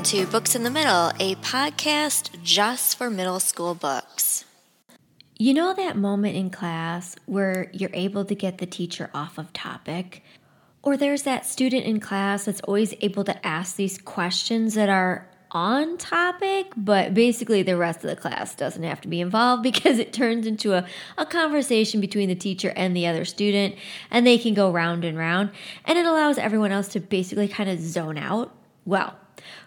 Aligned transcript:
Welcome 0.00 0.18
to 0.18 0.32
Books 0.32 0.54
in 0.54 0.62
the 0.62 0.70
Middle, 0.70 1.12
a 1.20 1.34
podcast 1.42 2.42
just 2.42 2.96
for 2.96 3.10
middle 3.10 3.38
school 3.38 3.74
books. 3.74 4.46
You 5.38 5.52
know 5.52 5.74
that 5.74 5.94
moment 5.94 6.36
in 6.36 6.48
class 6.48 7.16
where 7.26 7.68
you're 7.74 7.90
able 7.92 8.24
to 8.24 8.34
get 8.34 8.56
the 8.56 8.64
teacher 8.64 9.10
off 9.12 9.36
of 9.36 9.52
topic? 9.52 10.24
Or 10.82 10.96
there's 10.96 11.24
that 11.24 11.44
student 11.44 11.84
in 11.84 12.00
class 12.00 12.46
that's 12.46 12.62
always 12.62 12.94
able 13.02 13.24
to 13.24 13.46
ask 13.46 13.76
these 13.76 13.98
questions 13.98 14.72
that 14.72 14.88
are 14.88 15.28
on 15.50 15.98
topic, 15.98 16.72
but 16.78 17.12
basically 17.12 17.62
the 17.62 17.76
rest 17.76 18.02
of 18.02 18.08
the 18.08 18.16
class 18.16 18.54
doesn't 18.54 18.82
have 18.82 19.02
to 19.02 19.08
be 19.08 19.20
involved 19.20 19.62
because 19.70 19.98
it 19.98 20.14
turns 20.14 20.46
into 20.46 20.72
a, 20.72 20.86
a 21.18 21.26
conversation 21.26 22.00
between 22.00 22.30
the 22.30 22.34
teacher 22.34 22.72
and 22.74 22.96
the 22.96 23.06
other 23.06 23.26
student, 23.26 23.74
and 24.10 24.26
they 24.26 24.38
can 24.38 24.54
go 24.54 24.70
round 24.70 25.04
and 25.04 25.18
round, 25.18 25.50
and 25.84 25.98
it 25.98 26.06
allows 26.06 26.38
everyone 26.38 26.72
else 26.72 26.88
to 26.88 27.00
basically 27.00 27.48
kind 27.48 27.68
of 27.68 27.78
zone 27.78 28.16
out. 28.16 28.56
Well, 28.86 29.14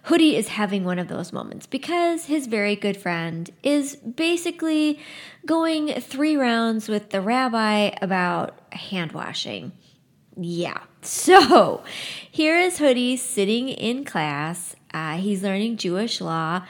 Hoodie 0.03 0.35
is 0.35 0.49
having 0.49 0.83
one 0.83 0.99
of 0.99 1.07
those 1.07 1.33
moments 1.33 1.65
because 1.65 2.25
his 2.25 2.47
very 2.47 2.75
good 2.75 2.97
friend 2.97 3.49
is 3.63 3.95
basically 3.95 4.99
going 5.45 5.89
three 6.01 6.35
rounds 6.35 6.89
with 6.89 7.09
the 7.09 7.21
rabbi 7.21 7.91
about 8.01 8.57
hand 8.73 9.11
washing. 9.11 9.71
Yeah. 10.37 10.79
So 11.05 11.83
here 12.31 12.57
is 12.57 12.77
Hoodie 12.77 13.17
sitting 13.17 13.67
in 13.67 14.05
class 14.05 14.73
uh, 14.93 15.17
he's 15.17 15.43
learning 15.43 15.77
Jewish 15.77 16.21
law 16.21 16.65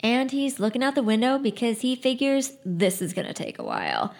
and 0.00 0.30
he's 0.30 0.60
looking 0.60 0.82
out 0.82 0.94
the 0.94 1.02
window 1.02 1.38
because 1.38 1.80
he 1.80 1.96
figures 1.96 2.52
this 2.64 3.00
is 3.00 3.14
going 3.14 3.26
to 3.26 3.34
take 3.34 3.58
a 3.58 3.64
while. 3.64 4.14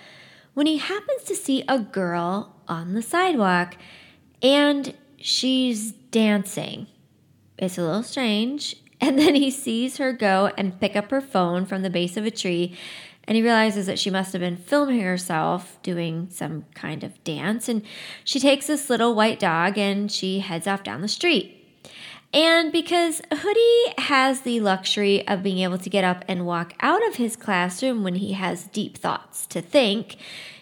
When 0.54 0.66
he 0.66 0.78
happens 0.78 1.24
to 1.24 1.34
see 1.34 1.64
a 1.68 1.78
girl 1.78 2.56
on 2.66 2.94
the 2.94 3.02
sidewalk 3.02 3.76
and 4.42 4.94
she's 5.18 5.92
dancing. 5.92 6.86
It's 7.62 7.78
a 7.78 7.82
little 7.82 8.02
strange. 8.02 8.76
And 9.04 9.18
then 9.18 9.34
he 9.34 9.50
sees 9.50 9.96
her 9.96 10.12
go 10.12 10.52
and 10.56 10.78
pick 10.78 10.94
up 10.94 11.10
her 11.10 11.20
phone 11.20 11.66
from 11.66 11.82
the 11.82 11.90
base 11.90 12.16
of 12.16 12.24
a 12.24 12.30
tree 12.30 12.78
and 13.24 13.36
he 13.36 13.42
realizes 13.42 13.86
that 13.86 13.98
she 13.98 14.10
must 14.10 14.32
have 14.32 14.40
been 14.40 14.56
filming 14.56 15.00
herself 15.00 15.78
doing 15.82 16.28
some 16.30 16.64
kind 16.74 17.04
of 17.04 17.22
dance. 17.24 17.68
And 17.68 17.82
she 18.24 18.40
takes 18.40 18.66
this 18.66 18.90
little 18.90 19.14
white 19.14 19.38
dog 19.38 19.78
and 19.78 20.10
she 20.10 20.40
heads 20.40 20.66
off 20.66 20.82
down 20.82 21.02
the 21.02 21.08
street. 21.08 21.58
And 22.34 22.72
because 22.72 23.20
Hoodie 23.32 23.94
has 23.98 24.40
the 24.40 24.60
luxury 24.60 25.26
of 25.28 25.42
being 25.42 25.58
able 25.58 25.78
to 25.78 25.90
get 25.90 26.02
up 26.02 26.24
and 26.26 26.46
walk 26.46 26.74
out 26.80 27.06
of 27.06 27.16
his 27.16 27.36
classroom 27.36 28.02
when 28.02 28.16
he 28.16 28.32
has 28.32 28.64
deep 28.64 28.96
thoughts 28.96 29.46
to 29.48 29.60
think, 29.60 30.16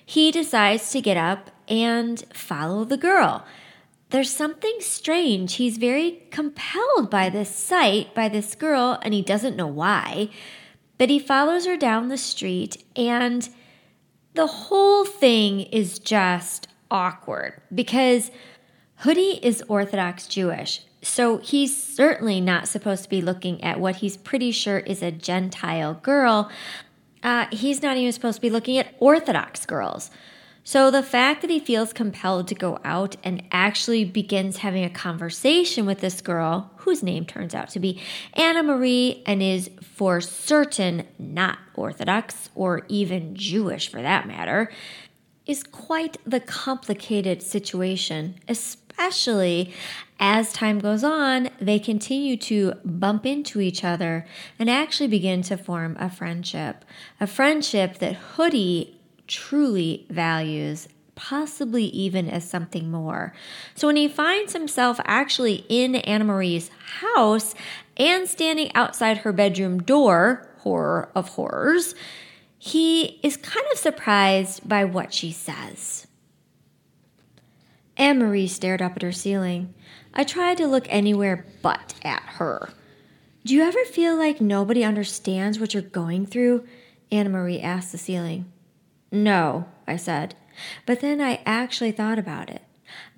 he 0.05 0.31
decides 0.31 0.91
to 0.91 1.01
get 1.01 1.17
up 1.17 1.51
and 1.69 2.23
follow 2.35 2.85
the 2.85 2.97
girl. 2.97 3.45
There's 4.11 4.30
something 4.30 4.77
strange. 4.80 5.55
He's 5.55 5.78
very 5.78 6.22
compelled 6.30 7.11
by 7.11 7.30
this 7.30 7.55
sight, 7.55 8.12
by 8.14 8.28
this 8.28 8.56
girl, 8.56 8.98
and 9.02 9.14
he 9.14 9.22
doesn't 9.22 9.56
know 9.56 9.69
why. 9.69 10.30
But 10.98 11.11
he 11.11 11.19
follows 11.19 11.64
her 11.67 11.77
down 11.77 12.08
the 12.08 12.19
street, 12.19 12.84
and 12.97 13.48
the 14.34 14.47
whole 14.47 15.05
thing 15.05 15.61
is 15.61 15.98
just 15.98 16.69
awkward 16.91 17.61
because 17.72 18.30
Hoodie 18.97 19.39
is 19.42 19.62
Orthodox 19.69 20.27
Jewish. 20.27 20.83
So 21.02 21.39
he's 21.39 21.80
certainly 21.83 22.41
not 22.41 22.69
supposed 22.69 23.05
to 23.05 23.08
be 23.08 23.22
looking 23.22 23.62
at 23.64 23.80
what 23.80 23.97
he's 23.97 24.17
pretty 24.17 24.50
sure 24.50 24.78
is 24.78 25.02
a 25.02 25.11
Gentile 25.11 25.95
girl. 25.95 26.50
Uh, 27.22 27.47
he's 27.50 27.80
not 27.80 27.97
even 27.97 28.12
supposed 28.12 28.36
to 28.36 28.42
be 28.42 28.50
looking 28.50 28.77
at 28.77 28.95
Orthodox 28.98 29.64
girls. 29.64 30.11
So 30.62 30.91
the 30.91 31.03
fact 31.03 31.41
that 31.41 31.50
he 31.50 31.58
feels 31.58 31.92
compelled 31.92 32.48
to 32.48 32.55
go 32.55 32.78
out 32.84 33.16
and 33.25 33.42
actually 33.50 34.05
begins 34.05 34.58
having 34.58 34.84
a 34.84 34.91
conversation 34.91 35.86
with 35.86 36.00
this 36.00 36.20
girl, 36.20 36.70
whose 36.77 37.02
name 37.02 37.25
turns 37.25 37.55
out 37.55 37.70
to 37.70 37.80
be 37.80 38.00
Anna 38.34 38.62
Marie 38.62 39.22
and 39.27 39.42
is 39.42 39.70
for 39.83 40.20
certain 40.20 41.07
not 41.18 41.58
Orthodox 41.74 42.51
or 42.55 42.83
even 42.89 43.35
Jewish 43.35 43.89
for 43.89 44.02
that 44.02 44.29
matter, 44.29 44.70
is 45.46 45.62
quite 45.62 46.18
the 46.24 46.40
complicated 46.40 47.42
situation, 47.42 48.36
especially 48.46 49.73
as 50.20 50.52
time 50.52 50.79
goes 50.79 51.02
on, 51.02 51.48
they 51.58 51.79
continue 51.79 52.36
to 52.36 52.74
bump 52.85 53.24
into 53.24 53.61
each 53.61 53.83
other 53.83 54.27
and 54.58 54.68
actually 54.68 55.08
begin 55.08 55.40
to 55.40 55.56
form 55.56 55.96
a 55.98 56.11
friendship. 56.11 56.85
A 57.18 57.27
friendship 57.27 57.98
that 57.98 58.14
Hoodie 58.14 58.99
truly 59.30 60.05
values, 60.11 60.89
possibly 61.14 61.85
even 61.85 62.29
as 62.29 62.48
something 62.48 62.91
more. 62.91 63.33
So 63.74 63.86
when 63.86 63.96
he 63.96 64.08
finds 64.08 64.52
himself 64.52 65.01
actually 65.05 65.64
in 65.68 65.95
Anna 65.96 66.24
Marie's 66.24 66.70
house 67.02 67.55
and 67.96 68.29
standing 68.29 68.74
outside 68.74 69.18
her 69.18 69.33
bedroom 69.33 69.83
door, 69.83 70.48
horror 70.58 71.11
of 71.14 71.29
horrors, 71.30 71.95
he 72.58 73.20
is 73.23 73.36
kind 73.36 73.67
of 73.73 73.79
surprised 73.79 74.68
by 74.68 74.85
what 74.85 75.14
she 75.14 75.33
says. 75.33 76.07
Anna 77.97 78.24
Marie 78.24 78.48
stared 78.48 78.83
up 78.83 78.97
at 78.97 79.02
her 79.02 79.12
ceiling. 79.12 79.74
I 80.12 80.24
tried 80.24 80.57
to 80.57 80.67
look 80.67 80.86
anywhere 80.89 81.47
but 81.62 81.95
at 82.02 82.23
her. 82.23 82.70
Do 83.45 83.55
you 83.55 83.62
ever 83.62 83.85
feel 83.85 84.17
like 84.17 84.41
nobody 84.41 84.83
understands 84.83 85.58
what 85.58 85.73
you're 85.73 85.83
going 85.83 86.27
through? 86.27 86.67
Anna 87.12 87.30
Marie 87.30 87.61
asked 87.61 87.92
the 87.92 87.98
ceiling. 87.98 88.51
No, 89.11 89.67
I 89.87 89.97
said. 89.97 90.35
But 90.87 91.01
then 91.01 91.21
I 91.21 91.41
actually 91.47 91.93
thought 91.93 92.19
about 92.19 92.51
it. 92.51 92.63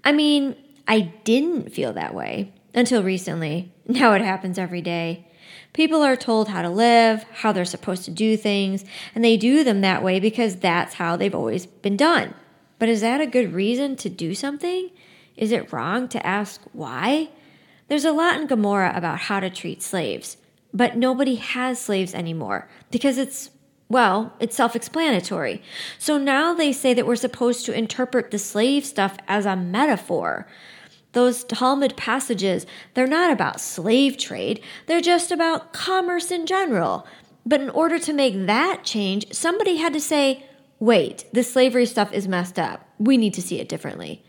I 0.04 0.12
mean, 0.12 0.56
I 0.86 1.12
didn't 1.24 1.72
feel 1.72 1.92
that 1.92 2.14
way 2.14 2.52
until 2.74 3.02
recently. 3.02 3.72
Now 3.84 4.12
it 4.12 4.22
happens 4.22 4.58
every 4.58 4.80
day. 4.80 5.26
People 5.72 6.02
are 6.02 6.16
told 6.16 6.48
how 6.48 6.62
to 6.62 6.70
live, 6.70 7.24
how 7.32 7.50
they're 7.50 7.64
supposed 7.64 8.04
to 8.04 8.12
do 8.12 8.36
things, 8.36 8.84
and 9.12 9.24
they 9.24 9.36
do 9.36 9.64
them 9.64 9.80
that 9.80 10.04
way 10.04 10.20
because 10.20 10.56
that's 10.56 10.94
how 10.94 11.16
they've 11.16 11.34
always 11.34 11.66
been 11.66 11.96
done. 11.96 12.32
But 12.78 12.88
is 12.88 13.00
that 13.00 13.20
a 13.20 13.26
good 13.26 13.52
reason 13.52 13.96
to 13.96 14.08
do 14.08 14.34
something? 14.34 14.90
Is 15.36 15.50
it 15.50 15.72
wrong 15.72 16.08
to 16.08 16.24
ask 16.24 16.60
why? 16.72 17.30
There's 17.88 18.04
a 18.04 18.12
lot 18.12 18.40
in 18.40 18.46
Gemara 18.46 18.92
about 18.94 19.18
how 19.18 19.40
to 19.40 19.50
treat 19.50 19.82
slaves, 19.82 20.36
but 20.72 20.96
nobody 20.96 21.34
has 21.34 21.80
slaves 21.80 22.14
anymore 22.14 22.68
because 22.90 23.18
it's, 23.18 23.50
well, 23.88 24.32
it's 24.40 24.56
self 24.56 24.74
explanatory. 24.74 25.62
So 25.98 26.18
now 26.18 26.54
they 26.54 26.72
say 26.72 26.94
that 26.94 27.06
we're 27.06 27.16
supposed 27.16 27.66
to 27.66 27.76
interpret 27.76 28.30
the 28.30 28.38
slave 28.38 28.86
stuff 28.86 29.16
as 29.28 29.46
a 29.46 29.56
metaphor. 29.56 30.46
Those 31.12 31.44
Talmud 31.44 31.96
passages, 31.96 32.66
they're 32.94 33.06
not 33.06 33.30
about 33.30 33.60
slave 33.60 34.16
trade, 34.16 34.62
they're 34.86 35.02
just 35.02 35.30
about 35.30 35.72
commerce 35.72 36.30
in 36.30 36.46
general. 36.46 37.06
But 37.44 37.60
in 37.60 37.70
order 37.70 37.98
to 37.98 38.12
make 38.12 38.46
that 38.46 38.84
change, 38.84 39.32
somebody 39.32 39.76
had 39.76 39.92
to 39.92 40.00
say, 40.00 40.46
wait, 40.78 41.24
the 41.32 41.42
slavery 41.42 41.86
stuff 41.86 42.12
is 42.12 42.28
messed 42.28 42.58
up. 42.58 42.88
We 42.98 43.16
need 43.16 43.34
to 43.34 43.42
see 43.42 43.60
it 43.60 43.68
differently. 43.68 44.24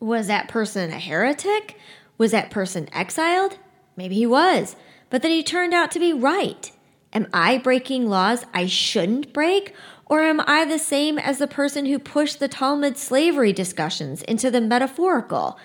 Was 0.00 0.26
that 0.26 0.48
person 0.48 0.90
a 0.90 0.98
heretic? 0.98 1.76
Was 2.18 2.30
that 2.30 2.50
person 2.50 2.88
exiled? 2.92 3.58
Maybe 3.96 4.14
he 4.14 4.26
was, 4.26 4.76
but 5.10 5.22
then 5.22 5.30
he 5.30 5.42
turned 5.42 5.74
out 5.74 5.90
to 5.92 5.98
be 5.98 6.12
right. 6.12 6.70
Am 7.12 7.26
I 7.32 7.58
breaking 7.58 8.08
laws 8.08 8.44
I 8.54 8.66
shouldn't 8.66 9.32
break? 9.32 9.74
Or 10.06 10.22
am 10.22 10.40
I 10.46 10.64
the 10.64 10.78
same 10.78 11.18
as 11.18 11.38
the 11.38 11.46
person 11.46 11.86
who 11.86 11.98
pushed 11.98 12.38
the 12.38 12.48
Talmud 12.48 12.96
slavery 12.98 13.52
discussions 13.52 14.22
into 14.22 14.50
the 14.50 14.60
metaphorical? 14.60 15.58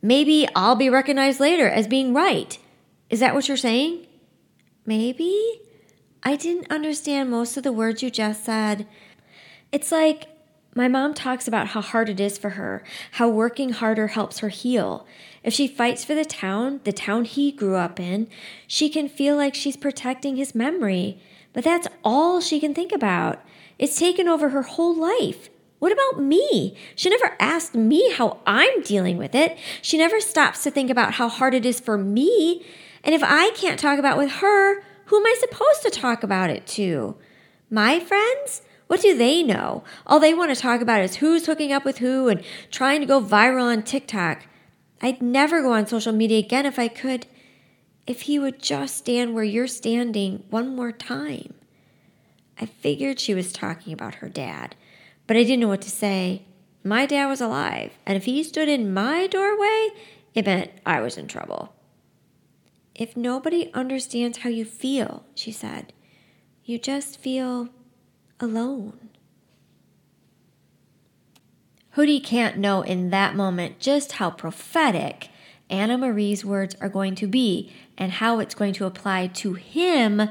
Maybe 0.00 0.48
I'll 0.54 0.76
be 0.76 0.90
recognized 0.90 1.40
later 1.40 1.68
as 1.68 1.86
being 1.86 2.14
right. 2.14 2.58
Is 3.10 3.20
that 3.20 3.34
what 3.34 3.48
you're 3.48 3.56
saying? 3.56 4.06
Maybe? 4.86 5.60
I 6.22 6.36
didn't 6.36 6.70
understand 6.70 7.30
most 7.30 7.56
of 7.56 7.62
the 7.62 7.72
words 7.72 8.02
you 8.02 8.10
just 8.10 8.44
said. 8.44 8.86
It's 9.72 9.92
like 9.92 10.28
my 10.78 10.86
mom 10.86 11.12
talks 11.12 11.48
about 11.48 11.66
how 11.66 11.80
hard 11.80 12.08
it 12.08 12.20
is 12.20 12.38
for 12.38 12.50
her, 12.50 12.84
how 13.12 13.28
working 13.28 13.70
harder 13.70 14.06
helps 14.06 14.38
her 14.38 14.48
heal. 14.48 15.04
If 15.42 15.52
she 15.52 15.66
fights 15.66 16.04
for 16.04 16.14
the 16.14 16.24
town, 16.24 16.80
the 16.84 16.92
town 16.92 17.24
he 17.24 17.50
grew 17.50 17.74
up 17.74 17.98
in, 17.98 18.28
she 18.68 18.88
can 18.88 19.08
feel 19.08 19.34
like 19.34 19.56
she's 19.56 19.76
protecting 19.76 20.36
his 20.36 20.54
memory. 20.54 21.20
But 21.52 21.64
that's 21.64 21.88
all 22.04 22.40
she 22.40 22.60
can 22.60 22.74
think 22.74 22.92
about. 22.92 23.42
It's 23.76 23.98
taken 23.98 24.28
over 24.28 24.50
her 24.50 24.62
whole 24.62 24.94
life. 24.94 25.50
What 25.80 25.90
about 25.90 26.22
me? 26.22 26.76
She 26.94 27.10
never 27.10 27.36
asked 27.40 27.74
me 27.74 28.12
how 28.12 28.38
I'm 28.46 28.82
dealing 28.82 29.16
with 29.16 29.34
it. 29.34 29.58
She 29.82 29.98
never 29.98 30.20
stops 30.20 30.62
to 30.62 30.70
think 30.70 30.90
about 30.90 31.14
how 31.14 31.28
hard 31.28 31.54
it 31.54 31.66
is 31.66 31.80
for 31.80 31.98
me. 31.98 32.64
And 33.02 33.16
if 33.16 33.22
I 33.24 33.50
can't 33.56 33.80
talk 33.80 33.98
about 33.98 34.16
it 34.16 34.20
with 34.20 34.32
her, 34.34 34.80
who 35.06 35.16
am 35.16 35.26
I 35.26 35.34
supposed 35.40 35.82
to 35.82 35.90
talk 35.90 36.22
about 36.22 36.50
it 36.50 36.68
to? 36.68 37.16
My 37.68 37.98
friends? 37.98 38.62
What 38.88 39.00
do 39.00 39.16
they 39.16 39.42
know? 39.42 39.84
All 40.06 40.18
they 40.18 40.34
want 40.34 40.54
to 40.54 40.60
talk 40.60 40.80
about 40.80 41.02
is 41.02 41.16
who's 41.16 41.46
hooking 41.46 41.72
up 41.72 41.84
with 41.84 41.98
who 41.98 42.28
and 42.28 42.42
trying 42.70 43.00
to 43.00 43.06
go 43.06 43.22
viral 43.22 43.64
on 43.64 43.82
TikTok. 43.82 44.46
I'd 45.00 45.22
never 45.22 45.62
go 45.62 45.72
on 45.72 45.86
social 45.86 46.12
media 46.12 46.38
again 46.38 46.66
if 46.66 46.78
I 46.78 46.88
could. 46.88 47.26
If 48.06 48.22
he 48.22 48.38
would 48.38 48.60
just 48.60 48.96
stand 48.96 49.34
where 49.34 49.44
you're 49.44 49.68
standing 49.68 50.42
one 50.50 50.74
more 50.74 50.90
time. 50.90 51.54
I 52.60 52.66
figured 52.66 53.20
she 53.20 53.34
was 53.34 53.52
talking 53.52 53.92
about 53.92 54.16
her 54.16 54.28
dad, 54.28 54.74
but 55.26 55.36
I 55.36 55.44
didn't 55.44 55.60
know 55.60 55.68
what 55.68 55.82
to 55.82 55.90
say. 55.90 56.42
My 56.82 57.06
dad 57.06 57.26
was 57.26 57.40
alive, 57.40 57.92
and 58.06 58.16
if 58.16 58.24
he 58.24 58.42
stood 58.42 58.68
in 58.68 58.92
my 58.94 59.26
doorway, 59.26 59.90
it 60.34 60.46
meant 60.46 60.70
I 60.86 61.00
was 61.00 61.16
in 61.18 61.28
trouble. 61.28 61.74
if 62.98 63.16
nobody 63.16 63.70
understands 63.72 64.38
how 64.38 64.50
you 64.50 64.64
feel, 64.64 65.24
she 65.34 65.52
said, 65.52 65.92
you 66.64 66.78
just 66.78 67.18
feel 67.18 67.68
alone. 68.40 69.08
Hoodie 71.90 72.20
can't 72.20 72.58
know 72.58 72.82
in 72.82 73.10
that 73.10 73.34
moment 73.34 73.80
just 73.80 74.12
how 74.12 74.30
prophetic 74.30 75.30
Anna 75.70 75.98
Marie's 75.98 76.44
words 76.44 76.76
are 76.80 76.88
going 76.88 77.14
to 77.16 77.26
be 77.26 77.72
and 77.96 78.12
how 78.12 78.38
it's 78.38 78.54
going 78.54 78.72
to 78.74 78.86
apply 78.86 79.26
to 79.26 79.54
him 79.54 80.30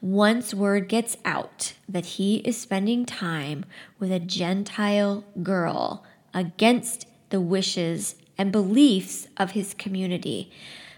once 0.00 0.52
word 0.52 0.88
gets 0.88 1.16
out 1.24 1.74
that 1.88 2.04
he 2.04 2.36
is 2.38 2.60
spending 2.60 3.06
time 3.06 3.64
with 3.98 4.10
a 4.10 4.18
Gentile 4.18 5.24
girl 5.42 6.04
against 6.34 7.06
the 7.30 7.40
wishes 7.40 8.16
and 8.36 8.50
beliefs 8.50 9.28
of 9.36 9.52
his 9.52 9.74
community. 9.74 10.50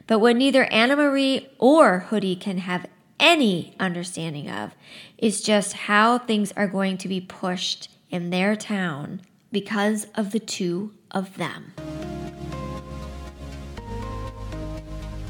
But 0.06 0.20
what 0.20 0.36
neither 0.36 0.64
Anna 0.64 0.96
Marie 0.96 1.48
or 1.58 2.00
Hoodie 2.00 2.36
can 2.36 2.58
have 2.58 2.86
any 3.18 3.74
understanding 3.78 4.50
of 4.50 4.74
is 5.18 5.40
just 5.40 5.72
how 5.72 6.18
things 6.18 6.52
are 6.52 6.66
going 6.66 6.98
to 6.98 7.08
be 7.08 7.20
pushed 7.20 7.90
in 8.10 8.30
their 8.30 8.56
town 8.56 9.20
because 9.52 10.06
of 10.14 10.32
the 10.32 10.40
two 10.40 10.92
of 11.10 11.36
them. 11.36 11.72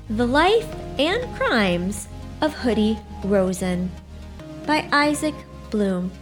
The 0.09 0.27
Life 0.27 0.73
and 0.99 1.35
Crimes 1.37 2.09
of 2.41 2.55
Hoodie 2.55 2.99
Rosen 3.25 3.91
by 4.67 4.89
Isaac 4.93 5.35
Blum. 5.71 6.13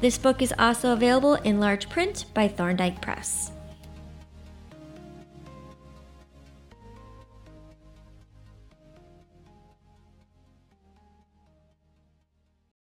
This 0.00 0.18
book 0.18 0.40
is 0.40 0.54
also 0.58 0.92
available 0.92 1.34
in 1.34 1.58
large 1.58 1.88
print 1.88 2.26
by 2.34 2.46
Thorndike 2.46 3.02
Press. 3.02 3.50